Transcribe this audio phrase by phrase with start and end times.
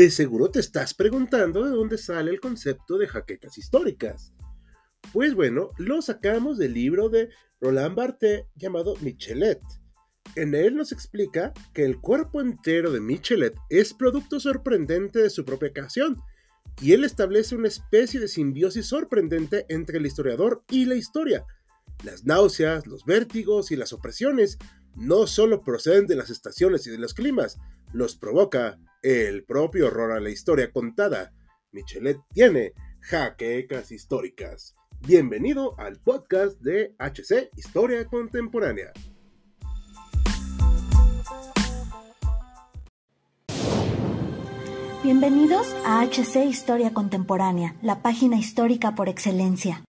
[0.00, 4.32] De seguro te estás preguntando de dónde sale el concepto de jaquecas históricas.
[5.12, 7.28] Pues bueno, lo sacamos del libro de
[7.60, 9.60] Roland Barthes llamado Michelet.
[10.36, 15.44] En él nos explica que el cuerpo entero de Michelet es producto sorprendente de su
[15.44, 16.16] propia creación,
[16.80, 21.44] y él establece una especie de simbiosis sorprendente entre el historiador y la historia.
[22.04, 24.56] Las náuseas, los vértigos y las opresiones
[24.96, 27.58] no solo proceden de las estaciones y de los climas,
[27.92, 31.32] los provoca el propio horror a la historia contada.
[31.72, 34.74] Michelet tiene jaquecas históricas.
[35.00, 38.92] Bienvenido al podcast de HC Historia Contemporánea.
[45.02, 49.82] Bienvenidos a HC Historia Contemporánea, la página histórica por excelencia.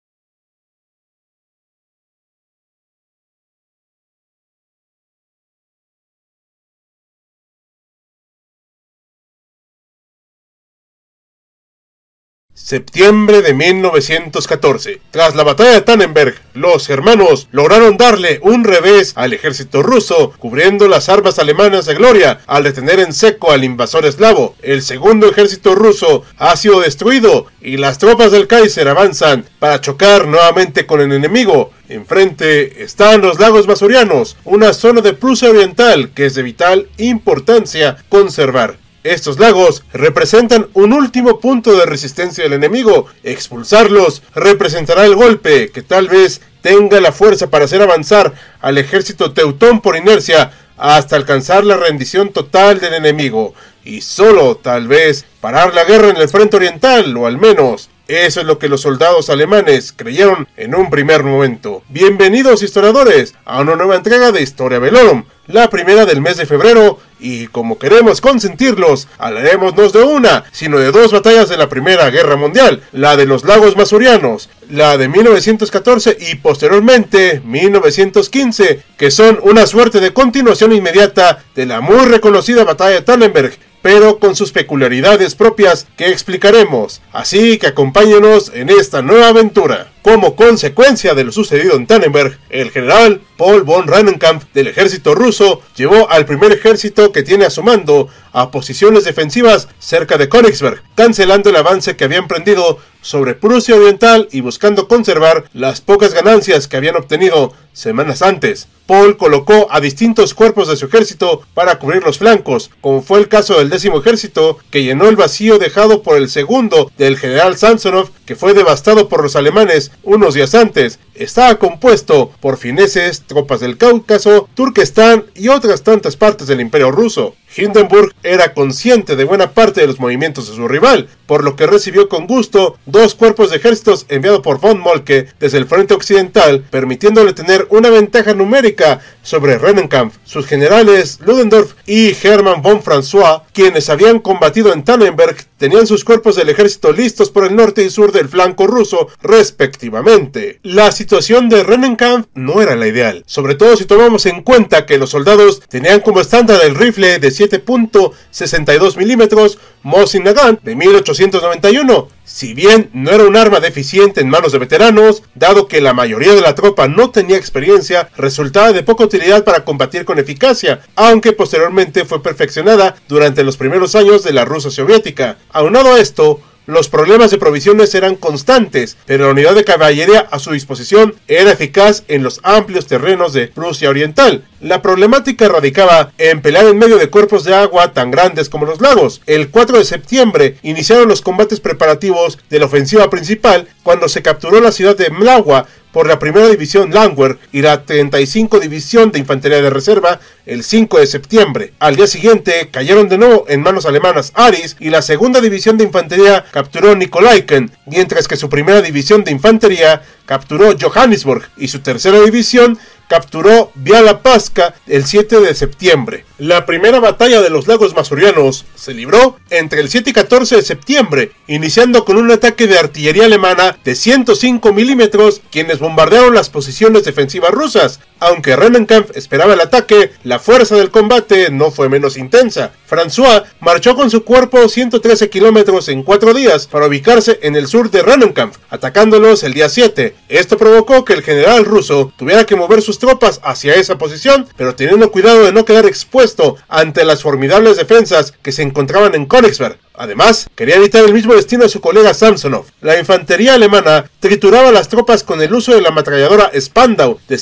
[12.69, 15.01] Septiembre de 1914.
[15.11, 20.87] Tras la batalla de Tannenberg, los hermanos lograron darle un revés al ejército ruso, cubriendo
[20.87, 24.55] las armas alemanas de gloria al detener en seco al invasor eslavo.
[24.61, 30.27] El segundo ejército ruso ha sido destruido y las tropas del Kaiser avanzan para chocar
[30.27, 31.73] nuevamente con el enemigo.
[31.89, 37.97] Enfrente están los lagos masurianos, una zona de Prusia Oriental que es de vital importancia
[38.11, 38.77] conservar.
[39.09, 43.07] Estos lagos representan un último punto de resistencia del enemigo.
[43.23, 49.33] Expulsarlos representará el golpe que tal vez tenga la fuerza para hacer avanzar al ejército
[49.33, 55.73] teutón por inercia hasta alcanzar la rendición total del enemigo y solo tal vez parar
[55.73, 59.29] la guerra en el frente oriental o al menos eso es lo que los soldados
[59.29, 61.83] alemanes creyeron en un primer momento.
[61.89, 67.01] Bienvenidos historiadores a una nueva entrega de Historia Velorum, la primera del mes de febrero,
[67.19, 72.37] y como queremos consentirlos, hablaremos de una, sino de dos batallas de la Primera Guerra
[72.37, 79.67] Mundial, la de los lagos masurianos, la de 1914 y posteriormente 1915, que son una
[79.67, 85.35] suerte de continuación inmediata de la muy reconocida batalla de Tannenberg, pero con sus peculiaridades
[85.35, 87.01] propias que explicaremos.
[87.11, 89.93] Así que acompáñenos en esta nueva aventura.
[90.03, 95.63] Como consecuencia de lo sucedido en Tannenberg, el general Paul von Rennenkampf del ejército ruso
[95.75, 100.83] llevó al primer ejército que tiene a su mando a posiciones defensivas cerca de Königsberg,
[100.95, 102.79] cancelando el avance que habían emprendido
[103.09, 108.69] sobre Prusia Oriental y buscando conservar las pocas ganancias que habían obtenido semanas antes.
[108.85, 113.29] Paul colocó a distintos cuerpos de su ejército para cubrir los flancos, como fue el
[113.29, 118.11] caso del décimo ejército, que llenó el vacío dejado por el segundo del general Samsonov,
[118.27, 120.99] que fue devastado por los alemanes unos días antes.
[121.15, 127.35] Estaba compuesto por fineses, tropas del Cáucaso, Turquestán y otras tantas partes del imperio ruso.
[127.57, 131.67] Hindenburg era consciente de buena parte de los movimientos de su rival, por lo que
[131.67, 136.65] recibió con gusto dos cuerpos de ejércitos enviados por von Molke desde el frente occidental,
[136.71, 140.17] permitiéndole tener una ventaja numérica sobre Rennenkampf.
[140.25, 146.37] Sus generales Ludendorff y Hermann von François, quienes habían combatido en Tannenberg, tenían sus cuerpos
[146.37, 150.61] del ejército listos por el norte y sur del flanco ruso, respectivamente.
[150.63, 154.99] La situación de Rennenkampf no era la ideal, sobre todo si tomamos en cuenta que
[154.99, 162.09] los soldados tenían como estándar el rifle de 7.62 milímetros Mosin Nagant de 1891.
[162.23, 166.35] Si bien no era un arma deficiente en manos de veteranos, dado que la mayoría
[166.35, 171.33] de la tropa no tenía experiencia, resultaba de poca utilidad para combatir con eficacia, aunque
[171.33, 175.39] posteriormente fue perfeccionada durante los primeros años de la Rusia soviética.
[175.53, 180.39] Aunado a esto, los problemas de provisiones eran constantes, pero la unidad de caballería a
[180.39, 184.45] su disposición era eficaz en los amplios terrenos de Prusia Oriental.
[184.61, 188.83] La problemática radicaba en pelear en medio de cuerpos de agua tan grandes como los
[188.83, 189.23] lagos.
[189.25, 194.61] El 4 de septiembre iniciaron los combates preparativos de la ofensiva principal cuando se capturó
[194.61, 199.61] la ciudad de Mlawa por la primera división Langwer y la 35 división de infantería
[199.61, 201.73] de reserva el 5 de septiembre.
[201.79, 205.85] Al día siguiente cayeron de nuevo en manos alemanas Aris y la segunda división de
[205.85, 212.21] infantería capturó Nikolaiken, mientras que su primera división de infantería capturó Johannesburg y su tercera
[212.21, 216.25] división capturó Viala Pasca el 7 de septiembre.
[216.39, 220.63] La primera batalla de los lagos masurianos se libró entre el 7 y 14 de
[220.63, 227.05] septiembre, iniciando con un ataque de artillería alemana de 105 milímetros, quienes bombardearon las posiciones
[227.05, 228.01] defensivas rusas.
[228.21, 232.73] Aunque Rennenkampf esperaba el ataque, la fuerza del combate no fue menos intensa.
[232.89, 237.91] François marchó con su cuerpo 113 kilómetros en cuatro días para ubicarse en el sur
[237.91, 240.15] de Rennenkampf, atacándolos el día 7.
[240.29, 244.75] Esto provocó que el general ruso tuviera que mover sus tropas hacia esa posición, pero
[244.75, 249.79] teniendo cuidado de no quedar expuesto ante las formidables defensas que se encontraban en Königsberg.
[249.99, 252.67] Además, quería evitar el mismo destino de su colega Samsonov.
[252.81, 257.37] La infantería alemana trituraba las tropas con el uso de la ametralladora Spandau de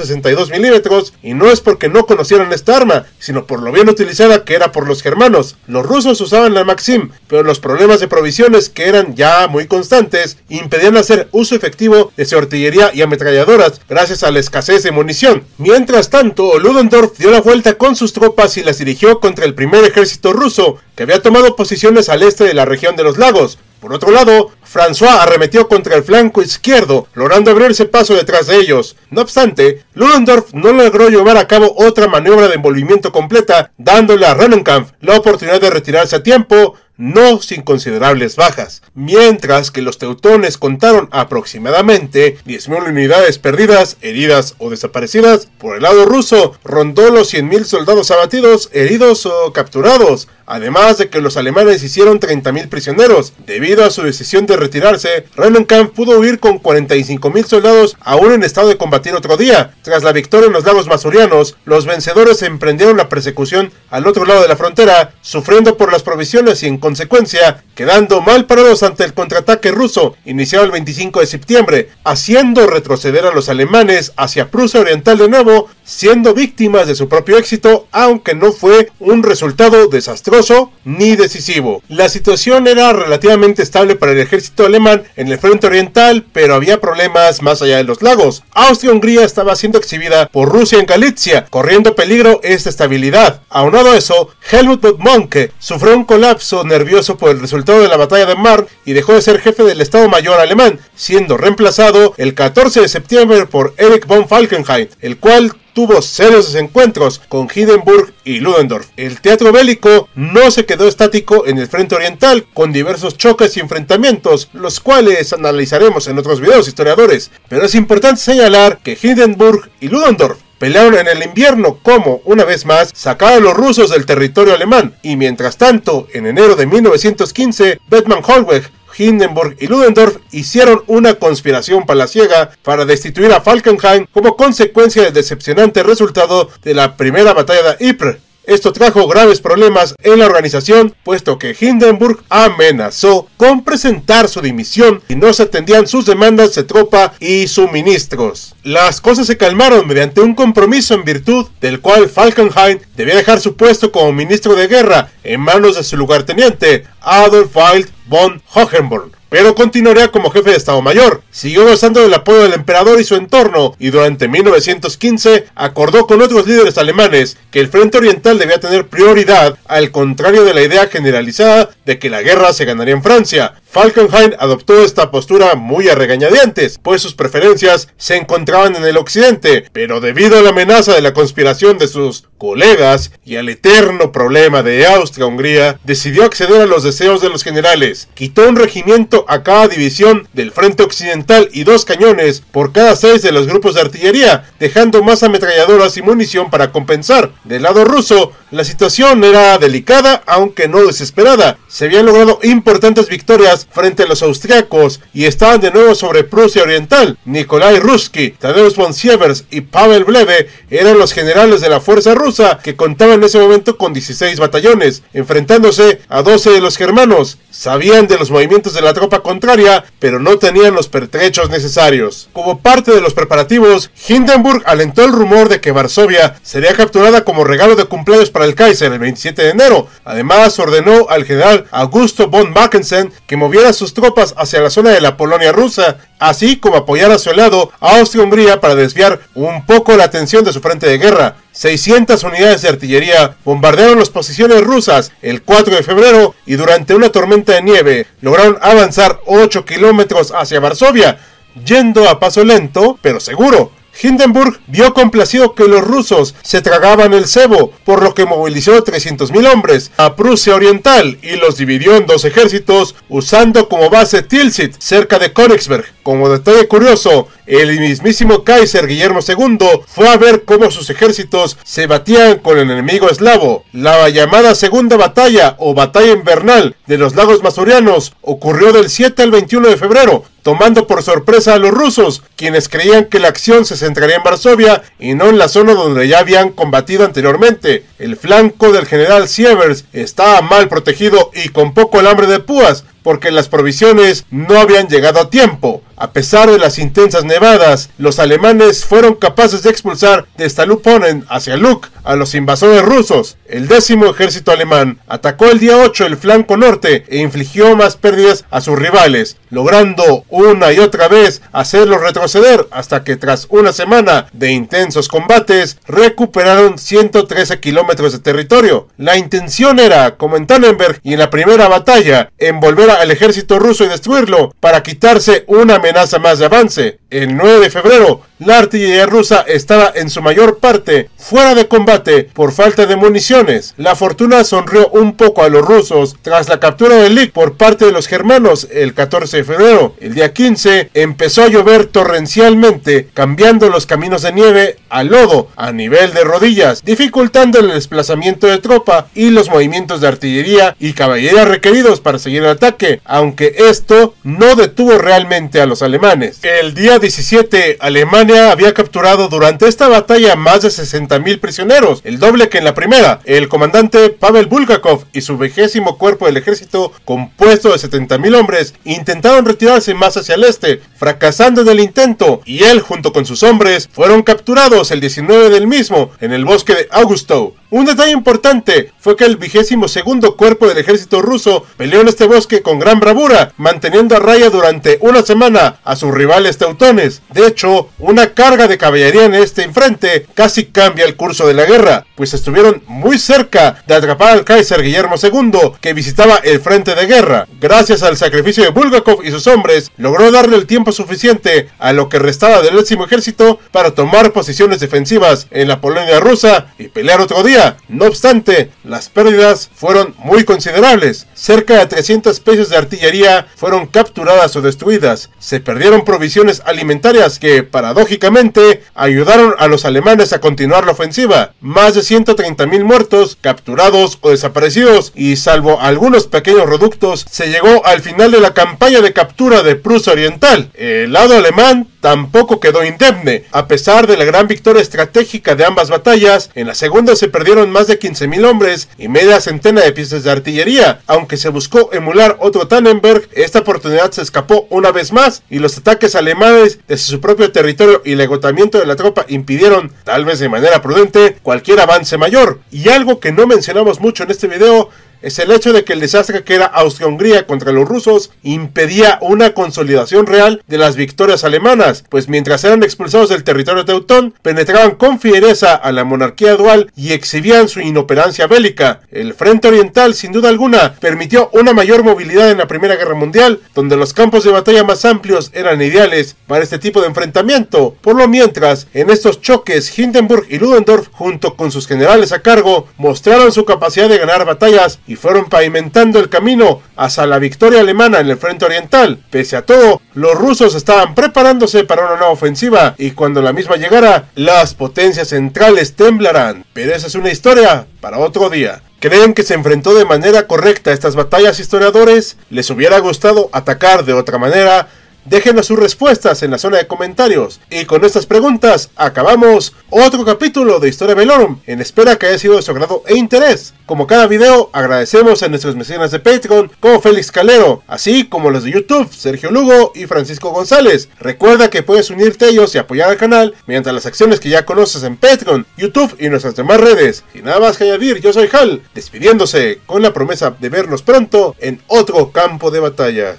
[0.00, 4.44] 7.62 milímetros y no es porque no conocieran esta arma, sino por lo bien utilizada
[4.44, 5.56] que era por los germanos.
[5.66, 10.38] Los rusos usaban la Maxim, pero los problemas de provisiones que eran ya muy constantes
[10.48, 15.44] impedían hacer uso efectivo de su artillería y ametralladoras gracias a la escasez de munición.
[15.58, 19.84] Mientras tanto, Ludendorff dio la vuelta con sus tropas y las dirigió contra el primer
[19.84, 23.58] ejército ruso, que había tomado posiciones al este de la región de los lagos.
[23.80, 28.96] Por otro lado, François arremetió contra el flanco izquierdo, logrando abrirse paso detrás de ellos.
[29.10, 34.34] No obstante, Ludendorff no logró llevar a cabo otra maniobra de envolvimiento completa, dándole a
[34.34, 40.58] Rennenkampf la oportunidad de retirarse a tiempo, no sin considerables bajas, mientras que los teutones
[40.58, 45.48] contaron aproximadamente 10.000 unidades perdidas, heridas o desaparecidas.
[45.58, 51.22] Por el lado ruso, rondó los 100.000 soldados abatidos, heridos o capturados, además de que
[51.22, 53.32] los alemanes hicieron 30.000 prisioneros.
[53.46, 58.68] Debido a su decisión de retirarse, Rennenkampf pudo huir con 45.000 soldados aún en estado
[58.68, 59.74] de combatir otro día.
[59.82, 64.42] Tras la victoria en los lagos masurianos, los vencedores emprendieron la persecución al otro lado
[64.42, 69.14] de la frontera, sufriendo por las provisiones y en consecuencia quedando mal parados ante el
[69.14, 75.18] contraataque ruso iniciado el 25 de septiembre, haciendo retroceder a los alemanes hacia Prusia Oriental
[75.18, 81.16] de nuevo, siendo víctimas de su propio éxito, aunque no fue un resultado desastroso ni
[81.16, 81.82] decisivo.
[81.88, 86.80] La situación era relativamente estable para el ejército alemán en el frente oriental, pero había
[86.80, 88.42] problemas más allá de los lagos.
[88.52, 93.42] Austria-Hungría estaba siendo exhibida por Rusia en Galicia, corriendo peligro esta estabilidad.
[93.48, 97.96] Aunado a eso, Helmut von Monke sufrió un colapso nervioso por el resultado de la
[97.96, 102.34] batalla de Marne y dejó de ser jefe del Estado Mayor alemán, siendo reemplazado el
[102.34, 108.40] 14 de septiembre por Erich von Falkenhayn, el cual tuvo serios encuentros con Hindenburg y
[108.40, 108.88] Ludendorff.
[108.98, 113.60] El teatro bélico no se quedó estático en el frente oriental, con diversos choques y
[113.60, 119.88] enfrentamientos, los cuales analizaremos en otros videos historiadores, pero es importante señalar que Hindenburg y
[119.88, 124.94] Ludendorff pelearon en el invierno como, una vez más, sacaron los rusos del territorio alemán,
[125.02, 131.86] y mientras tanto, en enero de 1915, Bettmann Hollweg Hindenburg y Ludendorff hicieron una conspiración
[131.86, 137.88] palaciega para destituir a Falkenhayn como consecuencia del decepcionante resultado de la primera batalla de
[137.88, 138.16] Ypres.
[138.44, 145.02] Esto trajo graves problemas en la organización, puesto que Hindenburg amenazó con presentar su dimisión
[145.06, 148.56] si no se atendían sus demandas de tropa y suministros.
[148.64, 153.54] Las cosas se calmaron mediante un compromiso en virtud del cual Falkenhayn debía dejar su
[153.54, 159.54] puesto como ministro de guerra en manos de su lugarteniente, Adolf Wild von Hohenborn pero
[159.54, 161.22] continuaría como jefe de Estado Mayor.
[161.30, 166.46] Siguió gozando del apoyo del emperador y su entorno, y durante 1915 acordó con otros
[166.46, 171.70] líderes alemanes que el frente oriental debía tener prioridad, al contrario de la idea generalizada
[171.86, 173.54] de que la guerra se ganaría en Francia.
[173.72, 179.64] Falkenhayn adoptó esta postura muy a regañadientes, pues sus preferencias se encontraban en el occidente,
[179.72, 184.64] pero debido a la amenaza de la conspiración de sus colegas y al eterno problema
[184.64, 188.08] de Austria-Hungría, decidió acceder a los deseos de los generales.
[188.14, 193.22] Quitó un regimiento a cada división del frente occidental y dos cañones por cada seis
[193.22, 197.30] de los grupos de artillería, dejando más ametralladoras y munición para compensar.
[197.44, 201.58] Del lado ruso, la situación era delicada, aunque no desesperada.
[201.68, 206.62] Se habían logrado importantes victorias frente a los austriacos y estaban de nuevo sobre Prusia
[206.62, 207.18] Oriental.
[207.24, 212.58] Nikolai Ruski, Tadeusz von Sievers y Pavel Bleve eran los generales de la fuerza rusa
[212.62, 217.38] que contaban en ese momento con 16 batallones, enfrentándose a 12 de los germanos.
[217.50, 222.28] Sabían de los movimientos de la tropa contraria, pero no tenían los pertrechos necesarios.
[222.32, 227.44] Como parte de los preparativos, Hindenburg alentó el rumor de que Varsovia sería capturada como
[227.44, 229.88] regalo de cumpleaños para el Kaiser el 27 de enero.
[230.04, 233.36] Además, ordenó al general Augusto von Mackensen que
[233.72, 237.70] sus tropas hacia la zona de la Polonia rusa, así como apoyar a su lado
[237.80, 241.36] a Austria-Hungría para desviar un poco la atención de su frente de guerra.
[241.52, 247.10] 600 unidades de artillería bombardearon las posiciones rusas el 4 de febrero y durante una
[247.10, 251.18] tormenta de nieve lograron avanzar 8 kilómetros hacia Varsovia,
[251.64, 253.72] yendo a paso lento pero seguro.
[254.02, 259.52] Hindenburg vio complacido que los rusos se tragaban el cebo, por lo que movilizó 300.000
[259.52, 265.18] hombres a Prusia Oriental y los dividió en dos ejércitos, usando como base Tilsit, cerca
[265.18, 265.84] de Königsberg.
[266.02, 271.86] Como detalle curioso, el mismísimo Kaiser Guillermo II fue a ver cómo sus ejércitos se
[271.86, 273.64] batían con el enemigo eslavo.
[273.72, 279.30] La llamada Segunda Batalla o Batalla Invernal de los lagos masurianos ocurrió del 7 al
[279.30, 283.76] 21 de febrero, tomando por sorpresa a los rusos, quienes creían que la acción se
[283.76, 287.84] centraría en Varsovia y no en la zona donde ya habían combatido anteriormente.
[287.98, 293.32] El flanco del general Sievers estaba mal protegido y con poco alambre de púas, porque
[293.32, 295.82] las provisiones no habían llegado a tiempo.
[295.96, 301.56] A pesar de las intensas nevadas, los alemanes fueron capaces de expulsar de Staluponen hacia
[301.56, 303.36] Luk a los invasores rusos.
[303.46, 308.46] El décimo ejército alemán atacó el día 8 el flanco norte e infligió más pérdidas
[308.50, 314.26] a sus rivales, logrando una y otra vez hacerlos retroceder hasta que tras una semana
[314.32, 318.88] de intensos combates recuperaron 113 kilómetros de territorio.
[318.96, 323.84] La intención era, como en Tannenberg y en la primera batalla, envolver al ejército ruso
[323.84, 326.98] y destruirlo para quitarse una amenaza más de avance.
[327.10, 332.24] El 9 de febrero, la artillería rusa estaba en su mayor parte fuera de combate
[332.24, 333.74] por falta de municiones.
[333.76, 337.84] La fortuna sonrió un poco a los rusos tras la captura de Lik por parte
[337.84, 339.94] de los germanos el 14 de febrero.
[340.00, 345.70] El día 15 empezó a llover torrencialmente, cambiando los caminos de nieve a lodo a
[345.72, 351.44] nivel de rodillas, dificultando el desplazamiento de tropa y los movimientos de artillería y caballería
[351.44, 356.40] requeridos para seguir el ataque, aunque esto no detuvo realmente a los alemanes.
[356.42, 362.48] El día 17, Alemania había capturado durante esta batalla más de 60.000 prisioneros, el doble
[362.48, 363.20] que en la primera.
[363.24, 369.44] El comandante Pavel Bulgakov y su vigésimo cuerpo del ejército, compuesto de 70.000 hombres, intentaron
[369.44, 373.88] retirarse más hacia el este, fracasando en el intento, y él junto con sus hombres
[373.92, 377.54] fueron capturados el 19 del mismo en el bosque de Augusto.
[377.72, 382.26] Un detalle importante fue que el vigésimo segundo cuerpo del ejército ruso peleó en este
[382.26, 387.22] bosque con gran bravura, manteniendo a raya durante una semana a sus rivales teutones.
[387.32, 391.64] De hecho, una carga de caballería en este enfrente casi cambia el curso de la
[391.64, 396.96] guerra, pues estuvieron muy cerca de atrapar al Kaiser Guillermo II, que visitaba el frente
[396.96, 397.46] de guerra.
[397.60, 402.08] Gracias al sacrificio de Bulgakov y sus hombres, logró darle el tiempo suficiente a lo
[402.08, 407.20] que restaba del décimo ejército para tomar posiciones defensivas en la Polonia rusa y pelear
[407.20, 411.26] otro día no obstante, las pérdidas fueron muy considerables.
[411.34, 415.30] Cerca de 300 piezas de artillería fueron capturadas o destruidas.
[415.38, 421.52] Se perdieron provisiones alimentarias que, paradójicamente, ayudaron a los alemanes a continuar la ofensiva.
[421.60, 428.00] Más de 130.000 muertos, capturados o desaparecidos, y salvo algunos pequeños reductos, se llegó al
[428.00, 430.70] final de la campaña de captura de Prusia Oriental.
[430.74, 433.44] El lado alemán tampoco quedó indemne.
[433.52, 437.70] A pesar de la gran victoria estratégica de ambas batallas, en la segunda se perdieron
[437.70, 441.00] más de 15.000 hombres y media centena de piezas de artillería.
[441.06, 445.76] Aunque se buscó emular otro Tannenberg, esta oportunidad se escapó una vez más y los
[445.78, 450.38] ataques alemanes desde su propio territorio y el agotamiento de la tropa impidieron, tal vez
[450.38, 452.60] de manera prudente, cualquier avance mayor.
[452.70, 454.90] Y algo que no mencionamos mucho en este video
[455.22, 459.54] es el hecho de que el desastre que era Austria-Hungría contra los rusos impedía una
[459.54, 465.20] consolidación real de las victorias alemanas, pues mientras eran expulsados del territorio teutón, penetraban con
[465.20, 469.00] fiereza a la monarquía dual y exhibían su inoperancia bélica.
[469.10, 473.60] El frente oriental, sin duda alguna, permitió una mayor movilidad en la Primera Guerra Mundial,
[473.74, 477.94] donde los campos de batalla más amplios eran ideales para este tipo de enfrentamiento.
[478.00, 482.88] Por lo mientras, en estos choques, Hindenburg y Ludendorff, junto con sus generales a cargo,
[482.96, 488.20] mostraron su capacidad de ganar batallas y fueron pavimentando el camino hacia la victoria alemana
[488.20, 489.18] en el frente oriental.
[489.28, 493.74] Pese a todo, los rusos estaban preparándose para una nueva ofensiva y cuando la misma
[493.74, 496.64] llegara, las potencias centrales temblarán.
[496.74, 498.82] Pero esa es una historia para otro día.
[499.00, 502.36] ¿Creen que se enfrentó de manera correcta a estas batallas historiadores?
[502.48, 504.86] ¿Les hubiera gustado atacar de otra manera?
[505.24, 507.60] Déjenos sus respuestas en la zona de comentarios.
[507.70, 512.56] Y con estas preguntas acabamos otro capítulo de Historia Velorum, en espera que haya sido
[512.56, 513.74] de su agrado e interés.
[513.86, 518.64] Como cada video, agradecemos a nuestros mecenas de Patreon, como Félix Calero, así como los
[518.64, 521.08] de YouTube, Sergio Lugo y Francisco González.
[521.18, 524.64] Recuerda que puedes unirte a ellos y apoyar al canal mediante las acciones que ya
[524.64, 527.24] conoces en Patreon, YouTube y nuestras demás redes.
[527.34, 531.54] Y nada más que añadir, yo soy Hal, despidiéndose con la promesa de vernos pronto
[531.58, 533.38] en otro campo de batalla.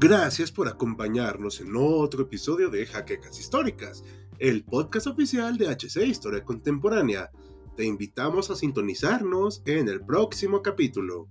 [0.00, 4.04] Gracias por acompañarnos en otro episodio de Jaquecas Históricas,
[4.38, 7.32] el podcast oficial de HC Historia Contemporánea.
[7.76, 11.26] Te invitamos a sintonizarnos en el próximo capítulo.